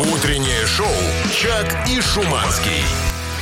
[0.00, 0.86] Утреннее шоу
[1.30, 2.82] «Чак и Шуманский».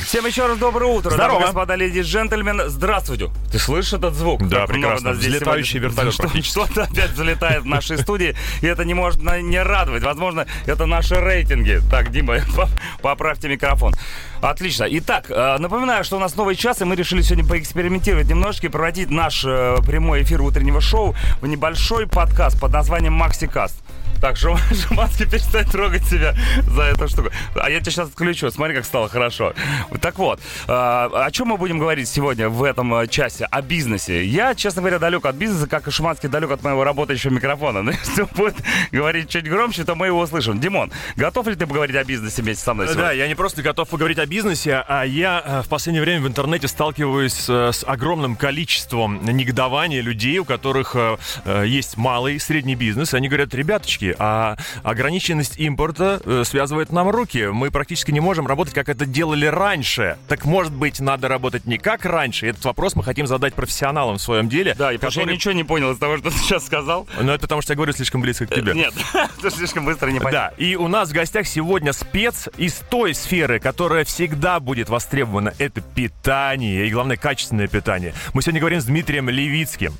[0.05, 1.27] Всем еще раз доброе утро, Здорово.
[1.33, 2.67] дамы и господа, леди и джентльмены.
[2.67, 3.29] Здравствуйте.
[3.51, 4.45] Ты слышишь этот звук?
[4.49, 5.09] Да, Как прекрасно.
[5.11, 6.41] нас здесь Взлетающий вертолет Что-.
[6.43, 10.03] Что-то опять взлетает в нашей студии, и это не может на- не радовать.
[10.03, 11.79] Возможно, это наши рейтинги.
[11.91, 12.67] Так, Дима, по-
[13.03, 13.93] поправьте микрофон.
[14.41, 14.85] Отлично.
[14.89, 18.69] Итак, э, напоминаю, что у нас новый час, и мы решили сегодня поэкспериментировать немножечко и
[18.69, 23.75] превратить наш э, прямой эфир утреннего шоу в небольшой подкаст под названием «Максикаст».
[24.21, 26.35] Так, Шум- Шуманский перестань трогать себя
[26.67, 27.29] за эту штуку.
[27.55, 28.51] А я тебя сейчас отключу.
[28.51, 29.53] Смотри, как стало хорошо.
[30.01, 33.45] Так вот, э, о чем мы будем говорить сегодня в этом э, часе?
[33.45, 34.25] О бизнесе.
[34.25, 37.81] Я, честно говоря, далек от бизнеса, как и Шуманский далек от моего работающего микрофона.
[37.83, 38.55] Но если он будет
[38.91, 40.59] говорить чуть громче, то мы его услышим.
[40.59, 43.11] Димон, готов ли ты поговорить о бизнесе вместе со мной Да, сегодня?
[43.13, 46.67] я не просто готов поговорить о бизнесе, а я э, в последнее время в интернете
[46.67, 53.13] сталкиваюсь э, с огромным количеством негодования людей, у которых э, э, есть малый средний бизнес.
[53.13, 57.47] Они говорят, ребяточки, а ограниченность импорта э, связывает нам руки.
[57.47, 60.17] Мы практически не можем работать, как это делали раньше.
[60.27, 62.47] Так может быть, надо работать не как раньше?
[62.47, 64.75] Этот вопрос мы хотим задать профессионалам в своем деле.
[64.77, 67.07] Да, и потому что я ничего не понял из того, что ты сейчас сказал.
[67.19, 68.73] Но это потому, что я говорю слишком близко к тебе.
[68.73, 68.93] Нет,
[69.41, 70.31] ты слишком быстро не понял.
[70.31, 75.53] Да, и у нас в гостях сегодня спец из той сферы, которая всегда будет востребована.
[75.57, 78.13] Это питание, и главное, качественное питание.
[78.33, 79.93] Мы сегодня говорим с Дмитрием Левицким.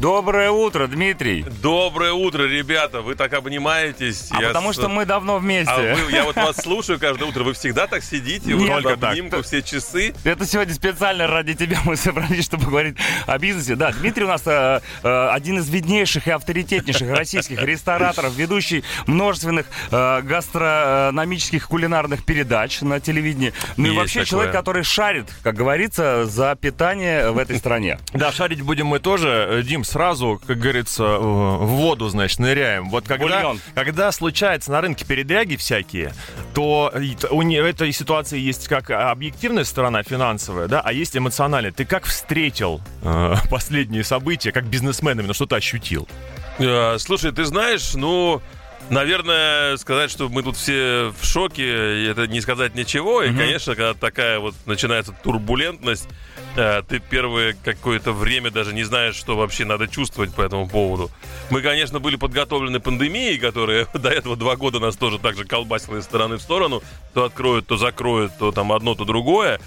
[0.00, 1.44] Доброе утро, Дмитрий.
[1.60, 3.02] Доброе утро, ребята.
[3.02, 4.28] Вы так обнимаетесь.
[4.30, 5.70] А Я потому с- что мы давно вместе.
[5.70, 7.44] А вы- я вот вас слушаю каждое утро.
[7.44, 9.10] Вы всегда так сидите, вот Нет, в только так.
[9.10, 10.14] обнимку все часы.
[10.24, 13.76] Это сегодня специально ради тебя мы собрались, чтобы говорить о бизнесе.
[13.76, 19.66] Да, Дмитрий у нас э, э, один из виднейших и авторитетнейших российских рестораторов, ведущий множественных
[19.90, 23.52] э, гастрономических кулинарных передач на телевидении.
[23.76, 24.26] Ну и Есть вообще такое.
[24.30, 27.98] человек, который шарит, как говорится, за питание в этой стране.
[28.14, 29.62] Да, шарить будем мы тоже.
[29.62, 32.88] Дим, сразу, как говорится, э, в воду, значит, ныряем.
[32.90, 33.60] Вот когда, Бульон.
[33.74, 36.14] когда случается на рынке передряги всякие,
[36.54, 36.92] то
[37.30, 41.72] у этой ситуации есть как объективная сторона финансовая, да, а есть эмоциональная.
[41.72, 46.08] Ты как встретил э, последние события, как бизнесмен именно, что ты ощутил?
[46.58, 48.40] Э, Слушай, ты знаешь, ну...
[48.88, 53.22] Наверное, сказать, что мы тут все в шоке, это не сказать ничего.
[53.22, 56.08] И, конечно, когда такая вот начинается турбулентность,
[56.56, 61.10] э, ты первое какое-то время даже не знаешь, что вообще надо чувствовать по этому поводу.
[61.50, 65.98] Мы, конечно, были подготовлены пандемией, которая до этого два года нас тоже так же колбасила
[65.98, 66.82] из стороны в сторону.
[67.14, 69.60] То откроют, то закроют, то там одно, то другое.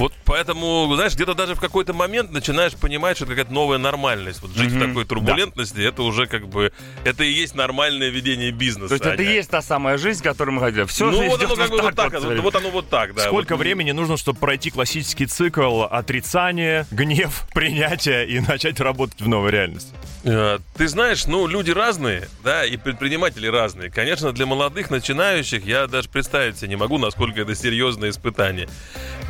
[0.00, 4.40] Вот поэтому, знаешь, где-то даже в какой-то момент начинаешь понимать, что это какая-то новая нормальность.
[4.40, 6.72] Вот жить в такой турбулентности, это уже как бы,
[7.04, 8.88] это и есть нормальное ведение бизнеса.
[8.88, 10.84] То есть это и а не- есть та самая жизнь, которую мы хотели.
[10.86, 13.24] Все Ну вот оно как бы вот так, вот, вот оно вот так, да.
[13.24, 13.60] Сколько Вот.
[13.60, 19.90] времени нужно, чтобы пройти классический цикл отрицания, гнев, принятия и начать работать в новой реальности?
[20.24, 23.90] Э, Ты знаешь, ну, люди разные, да, и предприниматели разные.
[23.90, 28.68] Конечно, для молодых начинающих я даже представить себе не могу, насколько это серьезное испытание.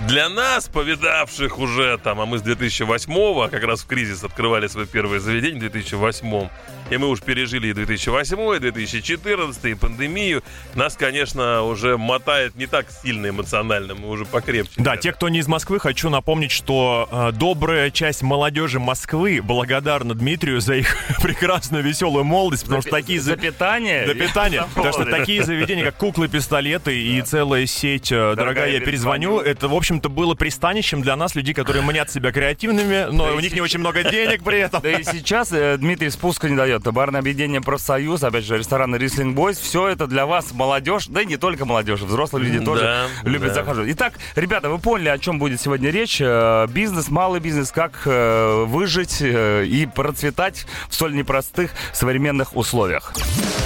[0.09, 4.87] Для нас, повидавших уже там, а мы с 2008-го, как раз в кризис открывали свое
[4.87, 6.49] первое заведение в 2008
[6.91, 10.43] и мы уж пережили и 2008, и 2014, и пандемию,
[10.75, 14.73] нас, конечно, уже мотает не так сильно эмоционально, мы уже покрепче.
[14.77, 20.15] Да, те, кто не из Москвы, хочу напомнить, что э, добрая часть молодежи Москвы благодарна
[20.15, 23.37] Дмитрию за их прекрасную веселую молодость, потому что такие за за...
[23.37, 24.07] питание.
[24.11, 24.65] За питание.
[24.75, 29.69] Потому что такие заведения, как куклы, пистолеты и целая сеть э, «Дорогая, я перезвоню», это,
[29.69, 33.61] в общем-то, было пристанищем для нас, людей, которые мнят себя креативными, но у них не
[33.61, 34.81] очень много денег при этом.
[34.91, 36.83] Да и сейчас э, Дмитрий спуска не дает.
[36.83, 39.59] Барное объединение «Профсоюз», опять же, рестораны «Рислинг Бойс».
[39.59, 43.91] Все это для вас молодежь, да и не только молодежь, взрослые люди тоже любят захаживать.
[43.93, 46.19] Итак, ребята, вы поняли, о чем будет сегодня речь.
[46.21, 53.12] Э, Бизнес, малый бизнес, как выжить и процветать в столь непростых современных условиях.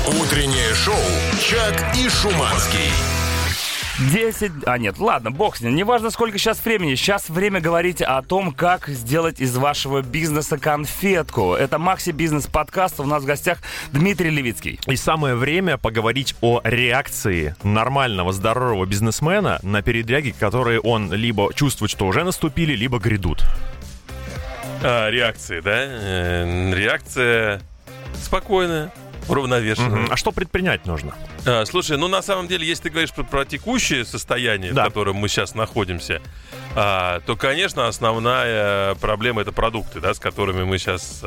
[0.06, 0.94] Утреннее шоу
[1.40, 2.90] «Чак и Шуманский».
[3.98, 4.50] 10...
[4.66, 5.76] А, нет, ладно, бог с ним.
[5.76, 6.96] Неважно, сколько сейчас времени.
[6.96, 11.54] Сейчас время говорить о том, как сделать из вашего бизнеса конфетку.
[11.54, 12.98] Это Макси Бизнес подкаст.
[12.98, 13.58] У нас в гостях
[13.92, 14.80] Дмитрий Левицкий.
[14.86, 21.90] И самое время поговорить о реакции нормального, здорового бизнесмена на передряги, которые он либо чувствует,
[21.90, 23.44] что уже наступили, либо грядут.
[24.86, 25.72] А, реакции, да?
[25.76, 27.62] Э, Реакция
[28.22, 28.92] спокойная,
[29.28, 30.02] уравновешенная.
[30.02, 30.12] Мгм.
[30.12, 31.14] А что предпринять нужно?
[31.46, 34.82] А, слушай, ну на самом деле, если ты говоришь про, про текущее состояние, Да.
[34.82, 36.20] в котором мы сейчас находимся,
[36.76, 41.22] а, то, конечно, основная проблема это продукты, да, с которыми мы сейчас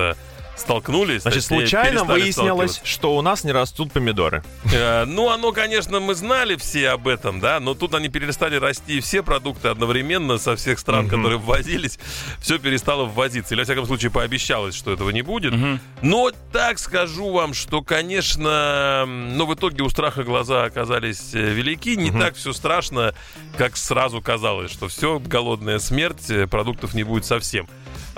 [0.58, 1.22] столкнулись.
[1.22, 4.44] Значит, случайно выяснилось, что у нас не растут помидоры.
[4.74, 9.00] Э, Ну, оно, конечно, мы знали все об этом, да, но тут они перестали расти,
[9.00, 12.00] все продукты одновременно со всех стран, которые ввозились,
[12.40, 13.54] все перестало ввозиться.
[13.54, 15.54] Или, во всяком случае, пообещалось, что этого не будет.
[16.02, 21.96] Но так скажу вам, что, конечно, но в итоге у страха глаза оказались э, велики.
[21.96, 23.14] Не так все страшно,
[23.58, 27.68] как сразу казалось, что все, голодная смерть, э, продуктов не будет совсем.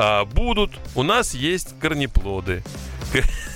[0.01, 0.71] А, будут.
[0.95, 2.63] У нас есть корнеплоды.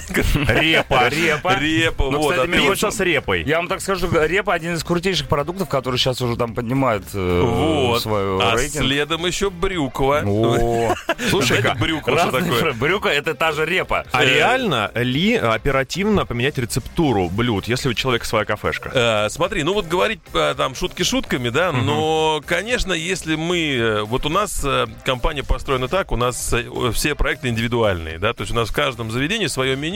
[0.09, 1.09] Репа.
[1.09, 1.55] Репа.
[1.59, 2.31] Репа, Ну, вот.
[2.35, 3.43] кстати, Пицца с репой.
[3.43, 7.41] Я вам так скажу, репа один из крутейших продуктов, который сейчас уже там поднимает э,
[7.41, 8.01] Вот.
[8.01, 8.85] свою А рейтинг.
[8.85, 10.21] следом еще брюква.
[10.25, 10.93] О,
[11.29, 12.73] Слушай-ка, Знаете, брюква что такое?
[12.73, 14.05] Брюка это та же репа.
[14.11, 18.91] а Э, реально ли оперативно поменять рецептуру блюд, если у человека своя кафешка?
[18.93, 24.03] Э, смотри, ну вот говорить э, там шутки шутками, да, но, конечно, если мы...
[24.05, 24.65] Вот у нас
[25.05, 26.53] компания построена так, у нас
[26.93, 29.92] все проекты индивидуальные, да, то есть у нас в каждом заведении свое меню,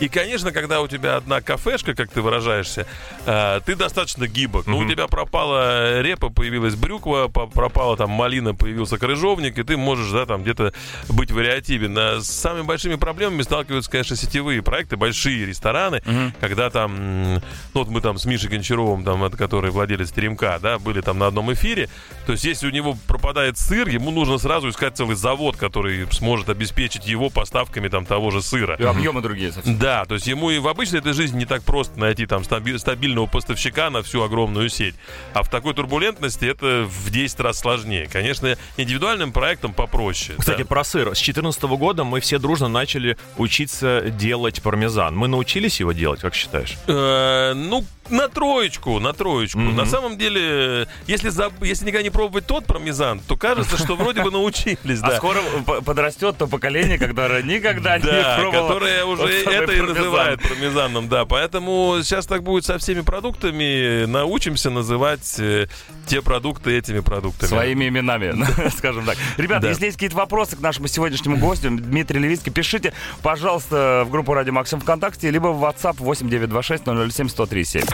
[0.00, 2.86] и, конечно, когда у тебя одна кафешка, как ты выражаешься,
[3.26, 4.66] э, ты достаточно гибок.
[4.66, 10.10] Ну, у тебя пропала репа, появилась брюква, пропала там малина, появился крыжовник, и ты можешь,
[10.10, 10.72] да, там где-то
[11.08, 11.96] быть вариативен.
[11.96, 16.02] А с самыми большими проблемами сталкиваются, конечно, сетевые проекты, большие рестораны,
[16.40, 17.40] когда там, ну
[17.74, 21.52] вот мы там с Мишей Гончаровым, там, который владелец Теремка, да, были там на одном
[21.52, 21.88] эфире,
[22.26, 26.48] то есть если у него пропадает сыр, ему нужно сразу искать целый завод, который сможет
[26.48, 28.76] обеспечить его поставками там того же сыра.
[28.76, 29.78] И объемы другие совсем.
[29.78, 32.78] Да, то есть ему и в обычной этой жизни не так просто найти там стаби-
[32.78, 34.94] стабильного поставщика на всю огромную сеть.
[35.32, 38.08] А в такой турбулентности это в 10 раз сложнее.
[38.10, 40.36] Конечно, индивидуальным проектом попроще.
[40.38, 40.64] Кстати, да.
[40.64, 41.08] про сыр.
[41.08, 45.16] С 2014 года мы все дружно начали учиться делать пармезан.
[45.16, 46.76] Мы научились его делать, как считаешь?
[46.86, 49.58] Э, ну, на троечку, на троечку.
[49.58, 49.76] Мгм.
[49.76, 54.22] На самом деле, если, заб- если никогда не пробовать тот пармезан, то кажется, что вроде
[54.22, 55.40] бы научились, А скоро
[55.84, 58.68] подрастет то поколение, которое никогда не Да, пробовало.
[58.68, 61.24] которое уже это и называют пармезаном, да.
[61.24, 64.04] Поэтому сейчас так будет со всеми продуктами.
[64.06, 65.66] Научимся называть э,
[66.06, 67.48] те продукты этими продуктами.
[67.48, 68.34] Своими именами,
[68.76, 69.16] скажем так.
[69.36, 72.92] Ребята, если есть какие-то вопросы к нашему сегодняшнему гостю, Дмитрий Левицкий, пишите,
[73.22, 77.93] пожалуйста, в группу Радио Максим ВКонтакте, либо в WhatsApp 8926 007 1037.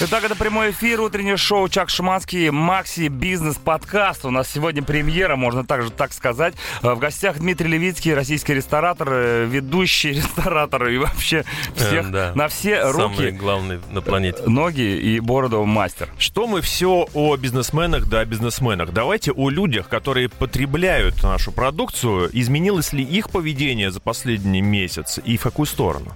[0.00, 4.24] Итак, это прямой эфир, утреннее шоу Чак Шуманский, Макси Бизнес Подкаст.
[4.24, 6.54] У нас сегодня премьера, можно также так сказать.
[6.82, 11.44] Э, В гостях Дмитрий Левицкий, российский ресторатор, э, ведущий ресторатор и вообще
[11.76, 12.32] всех Э, да.
[12.34, 14.42] на все Самый руки, главный на планете.
[14.46, 16.08] ноги и бороду мастер.
[16.18, 18.92] Что мы все о бизнесменах да о бизнесменах?
[18.92, 22.28] Давайте о людях, которые потребляют нашу продукцию.
[22.32, 26.14] Изменилось ли их поведение за последний месяц и в какую сторону?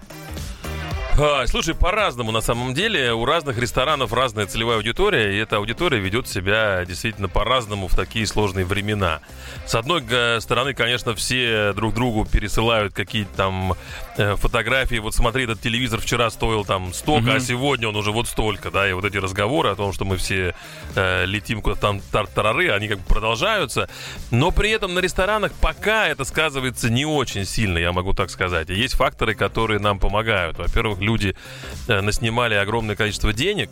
[1.21, 3.13] А, слушай, по-разному на самом деле.
[3.13, 8.25] У разных ресторанов разная целевая аудитория, и эта аудитория ведет себя действительно по-разному в такие
[8.25, 9.19] сложные времена.
[9.67, 10.05] С одной
[10.41, 13.75] стороны, конечно, все друг другу пересылают какие-то там
[14.17, 15.01] э, фотографии.
[15.01, 18.89] Вот смотри, этот телевизор вчера стоил там столько, а сегодня он уже вот столько, да,
[18.89, 20.55] и вот эти разговоры о том, что мы все
[20.95, 23.89] э, летим куда-то там тартарары, они как бы продолжаются.
[24.31, 28.71] Но при этом на ресторанах пока это сказывается не очень сильно, я могу так сказать.
[28.71, 30.59] И есть факторы, которые нам помогают.
[30.59, 31.35] Во-первых, люди
[31.89, 33.71] э, наснимали огромное количество денег,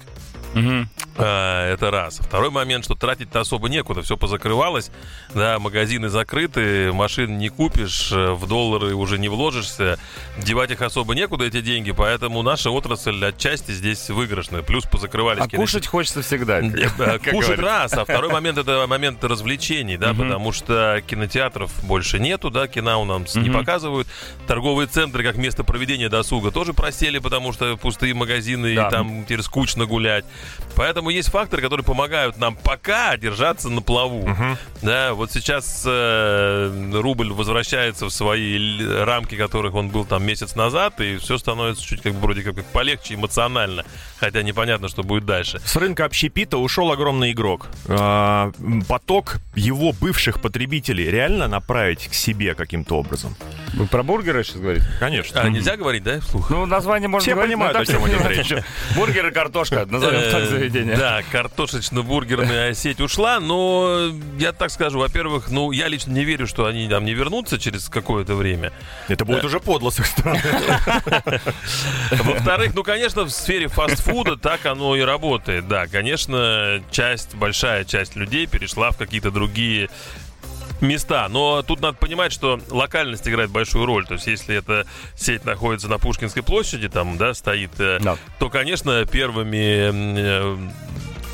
[1.19, 2.19] а, это раз.
[2.19, 4.91] Второй момент, что тратить-то особо некуда, все позакрывалось,
[5.35, 9.99] да, магазины закрыты, машин не купишь, э, в доллары уже не вложишься,
[10.39, 15.49] девать их особо некуда, эти деньги, поэтому наша отрасль отчасти здесь выигрышная, плюс позакрывались А
[15.49, 16.61] кушать хочется всегда.
[16.99, 22.19] Э, как Кушать раз, а второй момент это момент развлечений, да, потому что кинотеатров больше
[22.19, 24.09] нету, да, кино у нас не показывают.
[24.47, 28.89] Торговые центры как место проведения досуга тоже просели, потому что пустые магазины, Да.
[28.89, 30.25] и там теперь скучно гулять.
[30.75, 34.29] Поэтому есть факторы, которые помогают нам пока держаться на плаву.
[34.83, 41.01] Да, вот сейчас э, рубль возвращается в свои рамки, которых он был там месяц назад,
[41.01, 43.85] и все становится чуть как бы вроде как полегче эмоционально,
[44.19, 45.61] хотя непонятно, что будет дальше.
[45.65, 47.69] С рынка общепита ушел огромный игрок.
[47.89, 48.53] А,
[48.89, 53.35] Поток его бывших потребителей реально направить к себе каким-то образом?
[53.75, 54.87] Вы про бургеры сейчас говорите?
[55.01, 55.41] Конечно.
[55.41, 56.51] А, нельзя говорить, да, вслух?
[56.51, 58.65] Ну, название можно Все говорить, но понимают, о чем все идет речь.
[58.97, 60.97] Бургер и картошка, назовем так Э, заведение.
[60.97, 66.67] Да, картошечно-бургерная сеть ушла, но я так скажу, во-первых, ну, я лично не верю, что
[66.67, 68.73] они там не вернутся через какое-то время.
[69.09, 70.41] Это будет уже подло с их стороны.
[72.11, 75.69] Во-вторых, ну, конечно, в сфере фастфуда так оно и работает.
[75.69, 79.89] Да, конечно, часть, большая часть людей перешла в какие-то другие
[80.81, 81.29] места.
[81.29, 84.07] Но тут надо понимать, что локальность играет большую роль.
[84.07, 88.17] То есть, если эта сеть находится на Пушкинской площади, там, да, стоит, э, Да.
[88.39, 90.57] то, конечно, первыми э,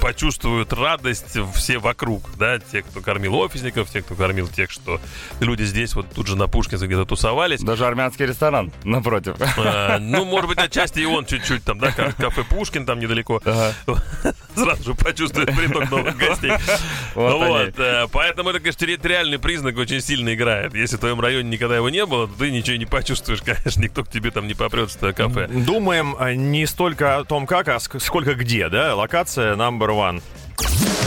[0.00, 5.00] почувствуют радость все вокруг, да, те, кто кормил офисников, те, кто кормил тех, что
[5.38, 7.60] люди здесь вот тут же на Пушкинце где-то тусовались.
[7.60, 9.36] Даже армянский ресторан напротив.
[9.58, 13.40] А, ну, может быть, отчасти и он чуть-чуть там, да, кафе Пушкин там недалеко.
[14.54, 16.52] Сразу же почувствует приток новых гостей.
[17.14, 20.74] Вот Вот, э, поэтому это, конечно, территориальный признак очень сильно играет.
[20.74, 24.04] Если в твоем районе никогда его не было, то ты ничего не почувствуешь, конечно, никто
[24.04, 25.46] к тебе там не попрет в твое кафе.
[25.48, 28.94] Думаем а, не столько о том, как, а ск- сколько где, да?
[28.94, 30.22] Локация number one.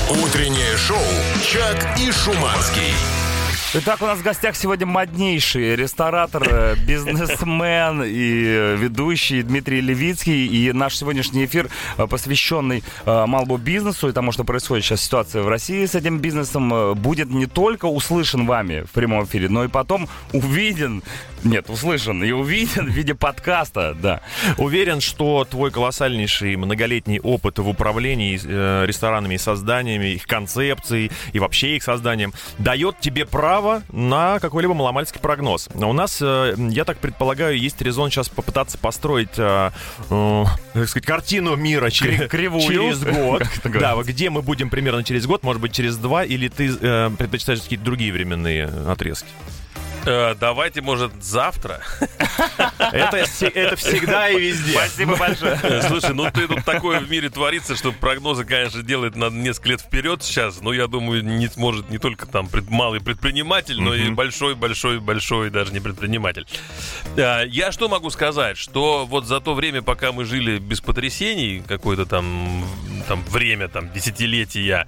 [0.10, 0.98] Утреннее шоу
[1.44, 2.94] «Чак и Шуманский».
[3.78, 10.48] Итак, у нас в гостях сегодня моднейший ресторатор, э, бизнесмен и э, ведущий Дмитрий Левицкий.
[10.48, 15.50] И наш сегодняшний эфир, э, посвященный малому бизнесу и тому, что происходит сейчас ситуация в
[15.50, 20.08] России с этим бизнесом, будет не только услышан вами в прямом эфире, но и потом
[20.32, 21.04] увиден,
[21.46, 24.22] нет, услышан и увиден в виде подкаста, да.
[24.58, 31.40] Уверен, что твой колоссальнейший многолетний опыт в управлении э, ресторанами и созданиями, их концепцией и
[31.40, 35.70] вообще их созданием дает тебе право на какой-либо маломальский прогноз.
[35.76, 39.70] У нас, э, я так предполагаю, есть резон сейчас попытаться построить, э,
[40.10, 42.62] э, так сказать, картину мира через, кривую.
[42.62, 43.44] через год.
[43.66, 47.62] Да, где мы будем примерно через год, может быть, через два, или ты э, предпочитаешь
[47.62, 49.30] какие-то другие временные отрезки?
[50.06, 51.82] Э, Давайте, может, завтра?
[52.80, 53.18] Это,
[53.54, 54.74] это всегда и везде.
[54.74, 55.60] Спасибо большое.
[55.64, 59.70] Э, Слушай, ну ты тут такое в мире творится, что прогнозы, конечно, делает на несколько
[59.70, 60.62] лет вперед сейчас.
[60.62, 65.72] Но я думаю, не сможет не только там пред- малый предприниматель, но и большой-большой-большой даже
[65.74, 66.46] не предприниматель.
[67.18, 68.58] А, Я что могу сказать?
[68.58, 72.64] Что вот за то время, пока мы жили без потрясений, какое-то там,
[73.04, 74.88] там время, там, десятилетия,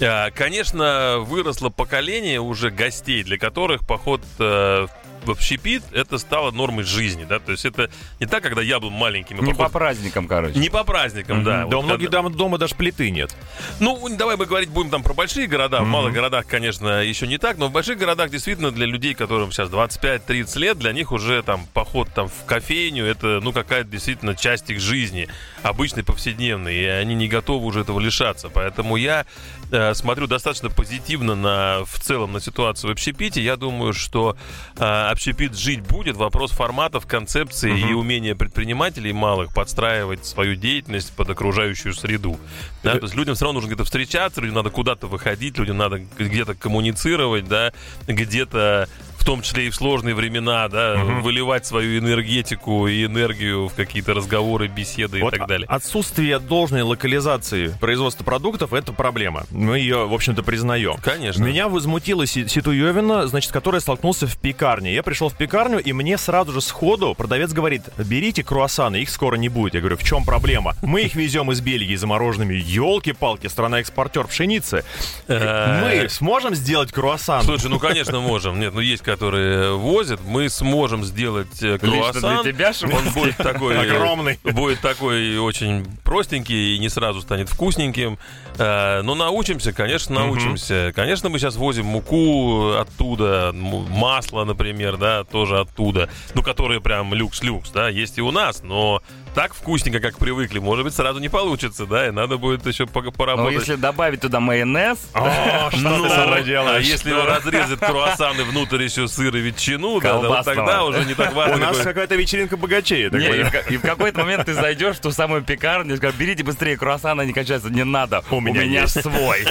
[0.00, 6.84] а, конечно, выросло поколение уже гостей, для которых поход э, в общепит это стало нормой
[6.84, 9.38] жизни, да, то есть это не так, когда я был маленьким.
[9.44, 10.58] Не по поход- праздникам, короче.
[10.58, 11.52] не по праздникам, да.
[11.60, 13.34] Да, Вот у многих когда- дома даже плиты нет.
[13.80, 15.80] Ну, давай мы говорить будем там про большие города.
[15.82, 19.52] В малых городах, конечно, еще не так, но в больших городах действительно для людей, которым
[19.52, 24.34] сейчас 25-30 лет, для них уже там поход там в кофейню, это, ну, какая-то действительно
[24.34, 25.28] часть их жизни,
[25.62, 28.48] обычной, повседневной, и они не готовы уже этого лишаться.
[28.48, 29.26] Поэтому я
[29.72, 33.42] э, смотрю достаточно позитивно на, в целом на ситуацию в общепите.
[33.42, 34.36] Я думаю, что
[34.76, 36.16] э, общепит жить будет.
[36.16, 42.38] Вопрос форматов, концепции и умения предпринимателей малых подстраивать свою деятельность под окружающую среду.
[42.82, 45.98] Да, то есть людям все равно нужно где-то встречаться, людям надо куда-то выходить, людям надо
[45.98, 47.72] где-то коммуницировать, да,
[48.06, 48.88] где-то
[49.22, 54.14] в том числе и в сложные времена, да, выливать свою энергетику и энергию в какие-то
[54.14, 55.66] разговоры, беседы и Вот так далее.
[55.68, 59.44] Отсутствие должной локализации производства продуктов– это проблема.
[59.52, 60.96] Мы ее, в общем-то, признаем.
[61.02, 61.44] Конечно.
[61.44, 64.92] Меня возмутила Си- Ситуевина, значит, которая столкнулся в пекарне.
[64.92, 69.36] Я пришел в пекарню, и мне сразу же сходу продавец говорит, берите круассаны, их скоро
[69.36, 69.74] не будет.
[69.74, 70.74] Я говорю, в чем проблема?
[70.82, 72.54] Мы их везем из Бельгии замороженными.
[72.54, 74.84] Елки-палки, страна-экспортер пшеницы.
[75.28, 77.44] Э, Мы сможем сделать круассан?
[77.44, 78.58] Слушай, ну конечно можем.
[78.58, 80.20] Нет, ну есть, которые возят.
[80.24, 82.42] Мы сможем сделать э, Лично круассан.
[82.42, 83.06] для тебя, Шимон?
[83.06, 83.78] Он будет такой...
[83.78, 84.38] Огромный.
[84.42, 88.18] Будет такой очень простенький и не сразу станет вкусненьким.
[88.58, 90.92] Э, Но научимся, конечно, научимся.
[90.94, 96.08] Конечно, мы сейчас возим муку оттуда, масло, например, да, тоже оттуда.
[96.34, 99.02] Ну, которые прям люкс-люкс, да, есть и у нас, но
[99.34, 103.10] так вкусненько, как привыкли, может быть, сразу не получится, да, и надо будет еще Но
[103.10, 103.58] поработать.
[103.60, 106.86] если добавить туда майонез, О, что Ну, ты со мной а делаешь?
[106.86, 111.56] если его разрезать круассаны внутрь еще сыр и ветчину, да, тогда уже не так важно.
[111.56, 113.08] У нас какая-то вечеринка богачей.
[113.10, 116.76] Не, и, в, какой-то момент ты зайдешь в ту самую пекарню и скажешь, берите быстрее
[116.76, 119.00] круассаны, они кончаются, не надо, у меня меня, есть».
[119.00, 119.46] свой.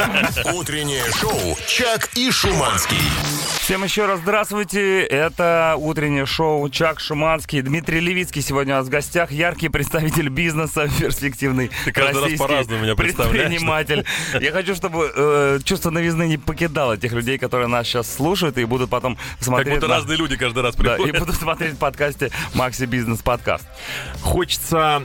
[0.53, 2.97] Утреннее шоу «Чак и Шуманский».
[3.61, 8.89] Всем еще раз здравствуйте, это утреннее шоу Чак Шуманский, Дмитрий Левицкий сегодня у нас в
[8.89, 14.03] гостях, яркий представитель бизнеса, перспективный Ты каждый раз по-разному меня предприниматель.
[14.41, 18.65] Я хочу, чтобы э, чувство новизны не покидало тех людей, которые нас сейчас слушают и
[18.65, 21.19] будут потом Как смотреть будто на- разные люди каждый раз Да, и приходят.
[21.19, 23.65] будут смотреть в подкасте Макси Бизнес Подкаст.
[24.21, 25.01] Хочется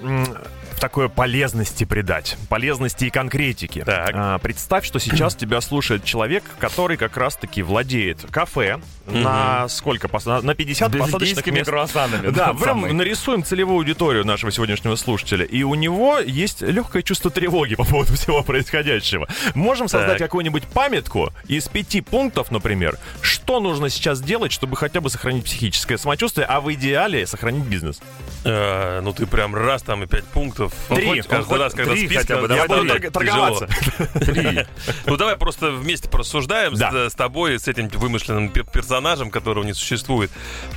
[0.76, 2.37] м, такой полезности придать.
[2.49, 3.83] Полезности и конкретики.
[3.85, 4.11] Так.
[4.14, 10.09] А, представь, что сейчас тебя слушает человек, который как раз-таки владеет кафе на сколько?
[10.26, 11.71] На на 50 посадочных Бельгийскими мест.
[11.71, 12.28] круассанами.
[12.30, 12.92] Да, прям самый.
[12.92, 15.45] нарисуем целевую аудиторию нашего сегодняшнего слушателя.
[15.45, 19.28] И у него есть легкое чувство тревоги по поводу всего происходящего.
[19.54, 25.11] Можем создать какую-нибудь памятку из пяти пунктов, например, что нужно сейчас делать, чтобы хотя бы
[25.11, 28.00] сохранить психическое самочувствие, а в идеале сохранить бизнес.
[28.45, 30.65] Э, Ну ты прям раз там и пять пунктов.
[30.88, 31.26] Продуктов.
[31.26, 31.37] Три.
[31.38, 32.56] Он хоть раз, когда три список хотя бы, три.
[32.58, 33.11] тяжело.
[33.11, 33.68] Торговаться.
[34.20, 34.66] Три.
[35.06, 36.90] Ну давай просто вместе порассуждаем Да.
[37.08, 40.30] с, с тобой, с этим вымышленным пер- персонажем, которого не существует.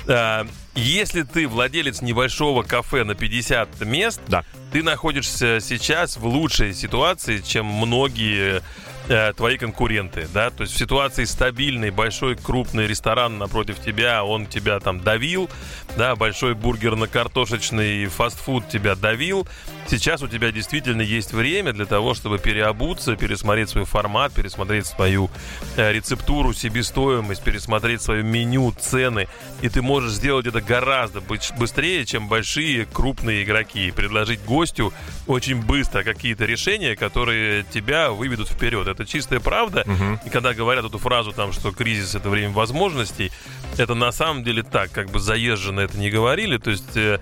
[0.08, 4.44] А, Если ты владелец небольшого кафе на 50 мест, Да.
[4.72, 8.62] ты находишься сейчас в лучшей ситуации, чем многие
[9.10, 14.46] э, твои конкуренты, да, то есть в ситуации стабильный, большой, крупный ресторан напротив тебя, он
[14.46, 15.50] тебя там давил,
[15.98, 19.48] да, большой бургерно-картошечный фастфуд тебя давил,
[19.88, 25.30] сейчас у тебя действительно есть время для того, чтобы переобуться, пересмотреть свой формат, пересмотреть свою
[25.76, 29.28] э, рецептуру, себестоимость, пересмотреть свое меню, цены,
[29.62, 34.94] и ты можешь сделать это гораздо быстрее, чем большие крупные игроки, предложить гостю
[35.28, 38.88] очень быстро какие-то решения, которые тебя выведут вперед.
[38.88, 39.86] Это чистая правда.
[40.26, 43.32] И когда говорят эту фразу, там, что кризис это время возможностей,
[43.78, 46.58] это на самом деле так, как бы заезженно это не говорили.
[46.58, 47.20] То есть э,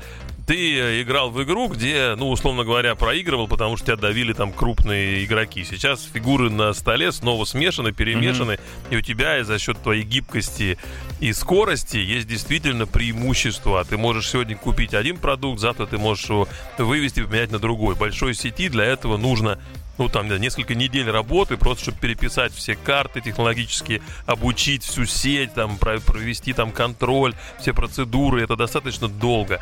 [0.48, 4.54] ты э, играл в игру, где, ну, условно говоря, проигрывал, потому что тебя давили там
[4.54, 5.66] крупные игроки.
[5.66, 8.58] Сейчас фигуры на столе снова смешаны, перемешаны,
[8.90, 10.80] и у тебя за счет твоей гибкости
[11.20, 13.84] и скорости есть действительно преимущество.
[13.84, 17.96] Ты можешь сегодня купить один продукт, завтра ты можешь его вывести и поменять на другой.
[17.96, 19.60] Большой сети для этого нужно
[19.98, 25.54] ну, там, да, несколько недель работы, просто чтобы переписать все карты технологические, обучить всю сеть,
[25.54, 29.62] там, про- провести там контроль, все процедуры, это достаточно долго.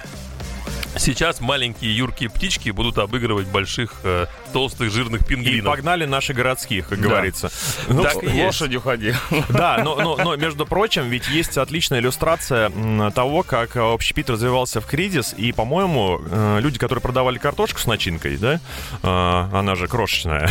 [0.97, 5.73] Сейчас маленькие юркие птички будут обыгрывать больших э, толстых жирных И пингвинов.
[5.75, 7.51] погнали наших городских, как говорится.
[7.87, 8.43] Ну, Так и.
[8.43, 9.13] Лошадью ходи.
[9.49, 12.71] Да, но, но, но, между прочим, ведь есть отличная иллюстрация
[13.11, 15.33] того, как э, общепит развивался в кризис.
[15.37, 18.59] И, по-моему, э, люди, которые продавали картошку с начинкой, да,
[19.03, 20.49] э, она же крошечная,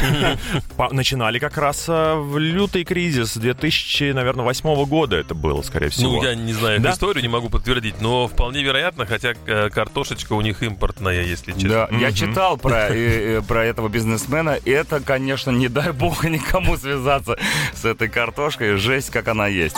[0.90, 6.12] начинали как раз в лютый кризис 2000, наверное, восьмого года это было, скорее всего.
[6.12, 6.90] Ну, я не знаю Да?
[6.90, 11.88] эту историю, не могу подтвердить, но вполне вероятно, хотя картошечка у них импортная, если честно.
[11.90, 14.58] Да, я читал про, э, э, про этого бизнесмена.
[14.64, 17.38] Это, конечно, не дай бог никому связаться
[17.74, 18.76] с этой картошкой.
[18.76, 19.76] Жесть, как она есть.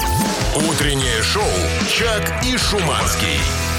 [0.56, 1.42] Утреннее шоу
[1.88, 3.75] «Чак и Шуманский».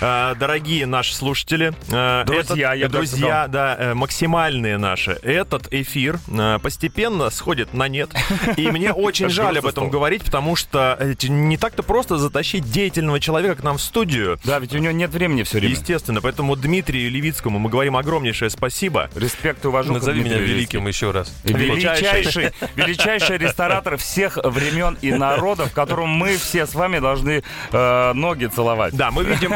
[0.00, 5.12] Э, Дорогие наши слушатели, э, Друзья, этот- друзья, да, э, максимальные наши.
[5.22, 6.18] Этот эфир
[6.62, 8.10] постепенно сходит на нет,
[8.56, 13.56] и мне очень жаль об этом говорить, потому что не так-то просто затащить деятельного человека
[13.60, 14.38] к нам в студию.
[14.44, 15.74] Да, ведь у него нет времени все время.
[15.74, 19.10] Естественно, поэтому Дмитрию Левицкому мы говорим огромнейшее спасибо.
[19.14, 21.32] Респект и уважуха Назови меня великим еще раз.
[21.44, 28.46] Величайший, величайший ресторатор всех времен и народов, которому мы все с вами должны э, ноги
[28.46, 28.94] целовать.
[28.94, 29.54] Да, мы видим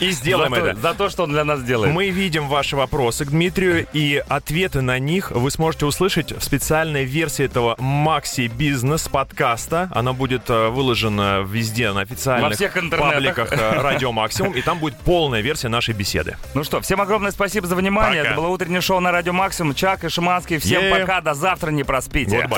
[0.00, 0.74] и сделаем это.
[0.76, 1.92] за то, что он для нас делает.
[1.92, 7.04] Мы видим ваши вопросы к Дмитрию, и ответы на них вы сможете услышать в специальной
[7.04, 9.88] версии этого Макси Бизнес подкаста.
[9.94, 13.48] Она будет э, выложена везде на официальных всех интернетах.
[13.48, 16.36] пабликах э, Радио Максимум, и там будет полная версия нашей беседы.
[16.54, 18.22] Ну что, всем огромное спасибо за внимание.
[18.22, 19.74] Это было утреннее шоу на Радио Максимум.
[19.74, 20.58] Чак и Шиманский.
[20.58, 21.20] Всем пока.
[21.20, 21.70] До завтра.
[21.70, 22.48] Не проспите.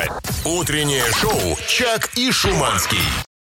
[0.45, 3.32] Утреннее шоу «Чак и Шуманский».